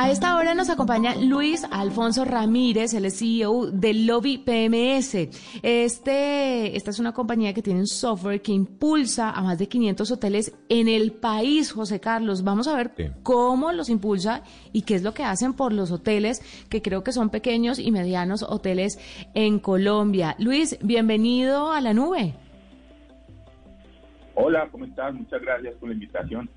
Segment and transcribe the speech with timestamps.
[0.00, 5.28] A esta hora nos acompaña Luis Alfonso Ramírez, el CEO del Lobby PMS.
[5.60, 10.08] Este, esta es una compañía que tiene un software que impulsa a más de 500
[10.12, 12.44] hoteles en el país, José Carlos.
[12.44, 12.92] Vamos a ver
[13.24, 17.10] cómo los impulsa y qué es lo que hacen por los hoteles, que creo que
[17.10, 19.00] son pequeños y medianos hoteles
[19.34, 20.36] en Colombia.
[20.38, 22.36] Luis, bienvenido a la nube.
[24.36, 25.12] Hola, ¿cómo estás?
[25.12, 26.48] Muchas gracias por la invitación.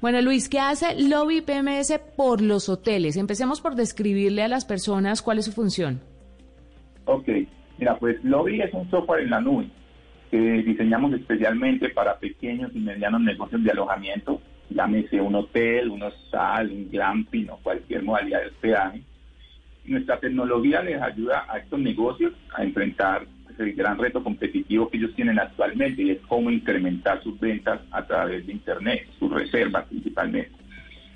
[0.00, 3.16] Bueno, Luis, ¿qué hace Lobby PMS por los hoteles?
[3.16, 6.00] Empecemos por describirle a las personas cuál es su función.
[7.04, 7.28] Ok,
[7.78, 9.68] mira, pues Lobby es un software en la nube
[10.30, 16.70] que diseñamos especialmente para pequeños y medianos negocios de alojamiento, llámese un hotel, un hostal,
[16.70, 19.02] un glamping o cualquier modalidad de hospedaje.
[19.86, 23.26] Nuestra tecnología les ayuda a estos negocios a enfrentar
[23.60, 28.06] el gran reto competitivo que ellos tienen actualmente y es cómo incrementar sus ventas a
[28.06, 30.52] través de Internet, sus reservas principalmente.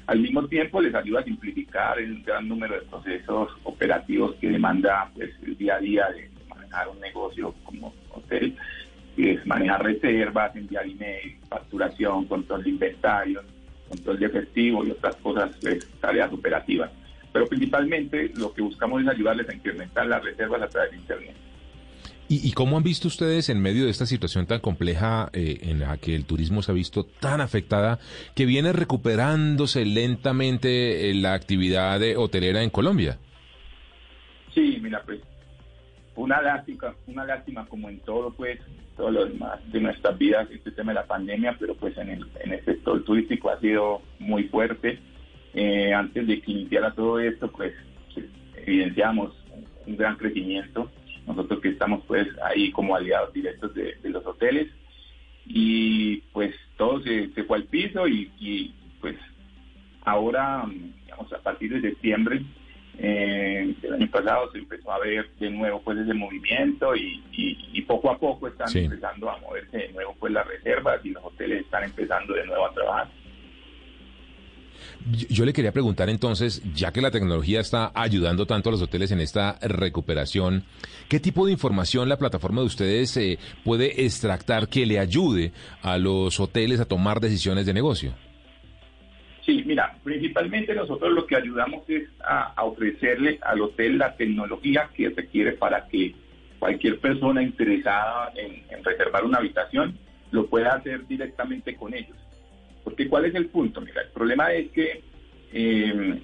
[0.07, 5.11] Al mismo tiempo les ayuda a simplificar el gran número de procesos operativos que demanda
[5.15, 8.55] pues, el día a día de manejar un negocio como hotel,
[9.17, 13.43] y es manejar reservas, enviar email, facturación, control de inventario,
[13.89, 16.91] control de efectivo y otras cosas, pues, tareas operativas.
[17.33, 21.35] Pero principalmente lo que buscamos es ayudarles a incrementar las reservas a través de Internet.
[22.43, 25.97] ¿Y, cómo han visto ustedes en medio de esta situación tan compleja eh, en la
[25.99, 28.01] que el turismo se ha visto tan afectada,
[28.35, 33.19] que viene recuperándose lentamente eh, la actividad hotelera en Colombia?
[34.53, 35.21] Sí, mira, pues
[36.17, 38.59] una lástima, una lástima como en todo, pues,
[38.97, 42.27] todo lo demás de nuestras vidas, este tema de la pandemia, pero pues en el,
[42.43, 44.99] en el sector turístico ha sido muy fuerte.
[45.55, 47.75] Eh, antes de que iniciara todo esto, pues,
[48.13, 49.33] pues evidenciamos
[49.87, 50.91] un gran crecimiento
[51.27, 54.69] nosotros que estamos pues ahí como aliados directos de, los hoteles
[55.47, 59.17] y pues todo se, fue al piso y, pues
[60.05, 60.65] ahora,
[61.03, 62.43] digamos, a partir de septiembre
[62.99, 67.23] eh, del año pasado se empezó a ver de nuevo pues ese movimiento y,
[67.87, 71.61] poco a poco están empezando a moverse de nuevo pues las reservas y los hoteles
[71.61, 73.09] están empezando de nuevo a trabajar.
[75.07, 79.13] Yo le quería preguntar entonces, ya que la tecnología está ayudando tanto a los hoteles
[79.13, 80.65] en esta recuperación,
[81.11, 85.99] ¿qué tipo de información la plataforma de ustedes eh, puede extractar que le ayude a
[85.99, 88.15] los hoteles a tomar decisiones de negocio?
[89.45, 95.11] Sí, mira, principalmente nosotros lo que ayudamos es a, ofrecerle al hotel la tecnología que
[95.11, 96.15] requiere para que
[96.59, 99.99] cualquier persona interesada en reservar una habitación
[100.31, 102.24] lo pueda hacer directamente con ellos.
[102.85, 103.81] Porque ¿cuál es el punto?
[103.81, 105.03] Mira, el problema es que
[105.53, 106.21] eh,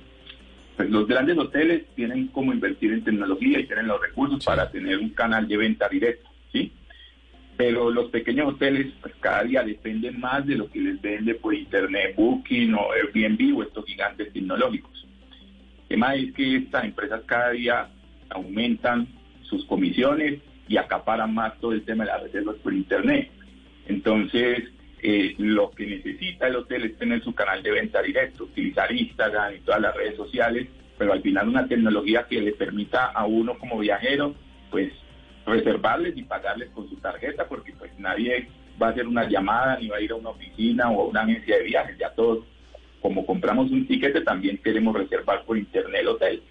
[0.76, 4.99] pues los grandes hoteles tienen como invertir en tecnología y tienen los recursos para tener
[4.99, 6.72] un canal de venta directo, ¿sí?
[7.56, 11.54] Pero los pequeños hoteles, pues cada día dependen más de lo que les vende por
[11.54, 15.06] internet, Booking o Airbnb o estos gigantes tecnológicos.
[15.82, 17.91] El tema es que estas empresas cada día
[18.31, 19.06] aumentan
[19.43, 23.31] sus comisiones y acaparan más todo el tema de las reservas por internet.
[23.87, 24.65] Entonces,
[25.03, 29.55] eh, lo que necesita el hotel es tener su canal de venta directo, utilizar Instagram
[29.56, 30.69] y todas las redes sociales,
[30.99, 34.34] pero al final una tecnología que le permita a uno como viajero,
[34.71, 34.93] pues
[35.47, 38.49] reservarles y pagarles con su tarjeta, porque pues nadie
[38.81, 41.22] va a hacer una llamada ni va a ir a una oficina o a una
[41.22, 42.44] agencia de viajes, ya todos,
[43.00, 46.43] como compramos un tiquete, también queremos reservar por internet el hotel.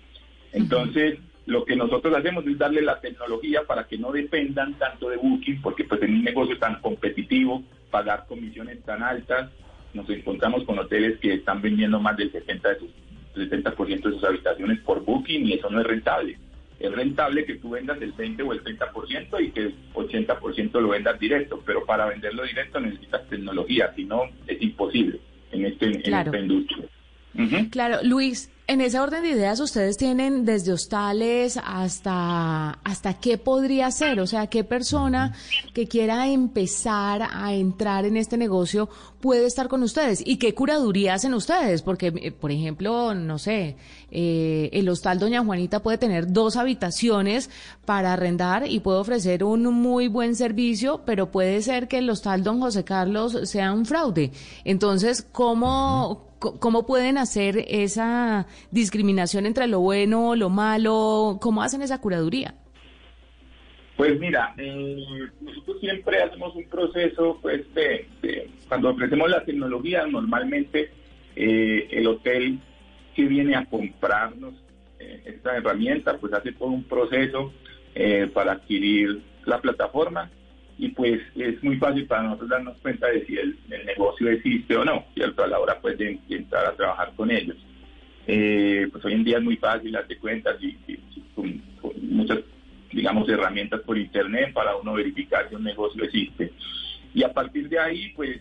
[0.54, 5.18] Entonces, lo que nosotros hacemos es darle la tecnología para que no dependan tanto de
[5.18, 9.50] Booking, porque pues en un negocio tan competitivo, pagar comisiones tan altas,
[9.94, 12.90] nos encontramos con hoteles que están vendiendo más del 70 de sus,
[13.36, 16.38] 70% de sus habitaciones por Booking y eso no es rentable.
[16.80, 20.90] Es rentable que tú vendas el 20 o el 30% y que el 80% lo
[20.90, 25.20] vendas directo, pero para venderlo directo necesitas tecnología, si no es imposible
[25.52, 26.86] en, este, en esta industria.
[27.72, 33.90] Claro, Luis, en ese orden de ideas ustedes tienen desde hostales hasta hasta qué podría
[33.90, 35.34] ser, o sea, qué persona
[35.74, 38.88] que quiera empezar a entrar en este negocio
[39.22, 43.76] puede estar con ustedes y qué curaduría hacen ustedes, porque eh, por ejemplo, no sé,
[44.12, 47.50] eh, el hostal Doña Juanita puede tener dos habitaciones
[47.86, 52.44] para arrendar y puede ofrecer un muy buen servicio, pero puede ser que el hostal
[52.44, 54.32] Don José Carlos sea un fraude.
[54.64, 61.38] Entonces, ¿cómo ¿Cómo pueden hacer esa discriminación entre lo bueno, lo malo?
[61.42, 62.56] ¿Cómo hacen esa curaduría?
[63.98, 64.96] Pues mira, eh,
[65.42, 68.08] nosotros siempre hacemos un proceso, pues, de,
[68.70, 70.90] cuando ofrecemos la tecnología, normalmente
[71.36, 72.60] eh, el hotel
[73.14, 74.54] que viene a comprarnos
[75.00, 77.52] eh, esta herramienta, pues hace todo un proceso
[78.34, 80.32] para adquirir la plataforma
[80.80, 84.86] y pues es muy fácil para nosotros darnos cuenta de si el, negocio existe o
[84.86, 85.44] no, ¿cierto?
[85.44, 87.58] A la hora pues de entrar a trabajar con ellos.
[88.26, 90.78] Eh, pues hoy en día es muy fácil darte cuentas y,
[91.36, 91.62] con,
[92.02, 92.40] muchas,
[92.94, 96.54] digamos, herramientas por internet para uno verificar si un negocio existe.
[97.14, 98.40] Y a partir de ahí, pues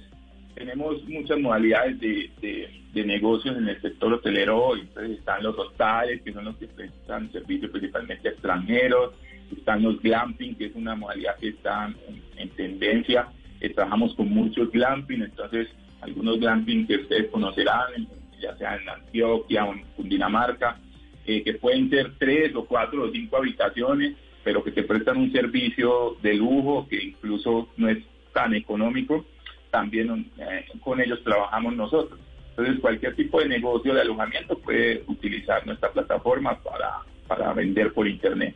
[0.55, 4.77] tenemos muchas modalidades de, de, negocios en el sector hotelero.
[4.77, 9.15] Entonces están los hostales, que son los que prestan servicios principalmente a extranjeros,
[9.57, 11.93] están los glamping, que es una modalidad que está
[12.37, 13.29] en, tendencia.
[13.61, 15.69] Eh, trabajamos con muchos glamping, entonces
[16.01, 18.09] algunos glamping que ustedes conocerán,
[18.41, 20.79] ya sea en Antioquia o en Cundinamarca,
[21.27, 25.33] eh, que pueden ser tres o cuatro o cinco habitaciones, pero que te prestan un
[25.33, 27.99] servicio de lujo que incluso no es
[28.33, 29.27] tan económico,
[29.71, 32.19] también eh, con ellos trabajamos nosotros.
[32.51, 38.09] Entonces, cualquier tipo de negocio de alojamiento puede utilizar nuestra plataforma para, para vender por
[38.09, 38.55] Internet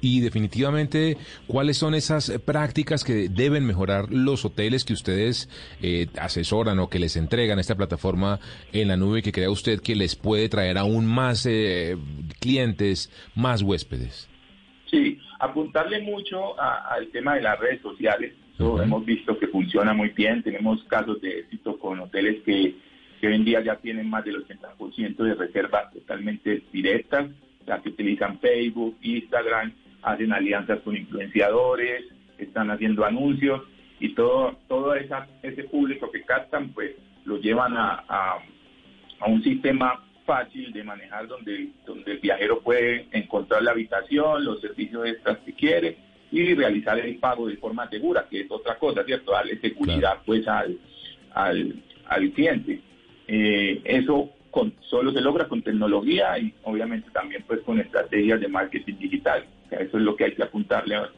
[0.00, 1.16] y definitivamente
[1.46, 5.48] cuáles son esas prácticas que deben mejorar los hoteles que ustedes
[5.82, 8.40] eh, asesoran o que les entregan esta plataforma
[8.72, 11.96] en la nube que crea usted que les puede traer aún más eh,
[12.40, 14.28] clientes, más huéspedes.
[14.90, 18.34] Sí, apuntarle mucho al tema de las redes sociales.
[18.58, 20.42] Hemos visto que funciona muy bien.
[20.42, 22.74] Tenemos casos de éxito con hoteles que,
[23.20, 27.30] que hoy en día ya tienen más del 80% de reservas totalmente directas,
[27.64, 32.04] las que utilizan Facebook, Instagram hacen alianzas con influenciadores,
[32.38, 33.62] están haciendo anuncios
[33.98, 36.92] y todo, todo esa, ese público que captan, pues
[37.24, 38.38] lo llevan a, a,
[39.26, 45.06] un sistema fácil de manejar donde, donde el viajero puede encontrar la habitación, los servicios
[45.06, 45.98] extras que quiere
[46.32, 49.32] y realizar el pago de forma segura, que es otra cosa, ¿cierto?
[49.32, 50.78] Darle seguridad pues al,
[51.34, 52.80] al, al cliente.
[53.26, 58.48] Eh, eso con, solo se logra con tecnología y obviamente también pues con estrategias de
[58.48, 59.44] marketing digital.
[59.70, 61.12] Eso es lo que hay que apuntarle ahora.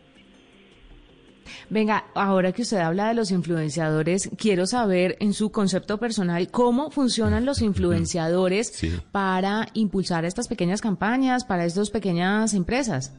[1.71, 6.91] Venga, ahora que usted habla de los influenciadores, quiero saber en su concepto personal cómo
[6.91, 13.17] funcionan los influenciadores para impulsar estas pequeñas campañas, para estas pequeñas empresas.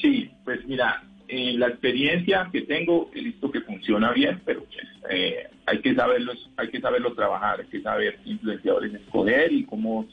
[0.00, 4.86] Sí, pues mira, en la experiencia que tengo he visto que funciona bien, pero pues,
[5.10, 10.06] eh, hay que saberlos, hay que saberlo trabajar, hay que saber influenciadores escoger y cómo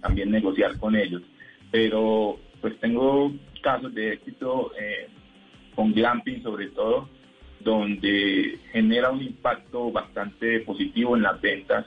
[0.00, 1.22] también negociar con ellos.
[1.70, 3.32] Pero pues tengo
[3.62, 5.08] casos de éxito eh,
[5.74, 7.08] con glamping sobre todo,
[7.60, 11.86] donde genera un impacto bastante positivo en las ventas,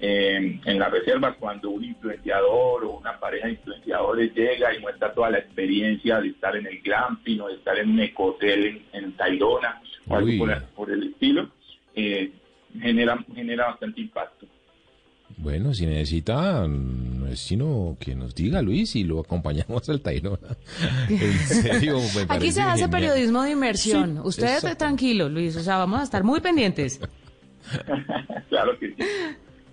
[0.00, 5.12] eh, en las reservas, cuando un influenciador o una pareja de influenciadores llega y muestra
[5.12, 9.04] toda la experiencia de estar en el glamping o de estar en un ecohotel en,
[9.04, 11.50] en Tayrona o algo por, el estilo,
[11.94, 12.30] eh,
[12.80, 14.46] genera, genera bastante impacto.
[15.38, 20.56] Bueno, si necesita, no es sino que nos diga Luis y lo acompañamos al Tayrona.
[21.08, 24.20] En serio, Aquí se hace periodismo de inmersión.
[24.24, 27.00] Usted tranquilo, Luis, o sea, vamos a estar muy pendientes.
[28.48, 29.02] claro que sí.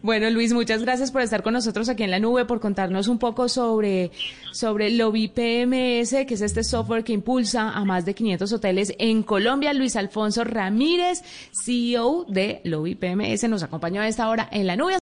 [0.05, 3.17] Bueno, Luis, muchas gracias por estar con nosotros aquí en la nube, por contarnos un
[3.17, 4.11] poco sobre,
[4.51, 9.23] sobre Lobby PMS, que es este software que impulsa a más de 500 hoteles en
[9.23, 9.73] Colombia.
[9.73, 11.23] Luis Alfonso Ramírez,
[11.65, 14.93] CEO de Lobby PMS, nos acompañó a esta hora en la nube.